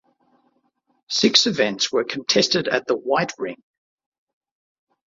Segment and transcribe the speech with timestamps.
[1.09, 3.61] Six events were contested at the White Ring.